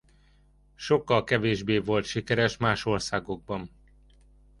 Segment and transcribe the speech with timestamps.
[0.75, 3.69] Sokkal kevésbé volt sikeres más országokban.